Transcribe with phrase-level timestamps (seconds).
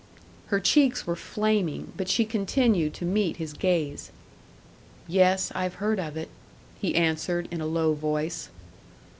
[0.47, 4.09] Her cheeks were flaming, but she continued to meet his gaze.
[5.07, 6.29] "Yes, I've heard of it,"
[6.79, 8.49] he answered, in a low voice.